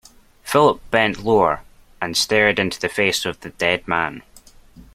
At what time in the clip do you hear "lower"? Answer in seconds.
1.23-1.61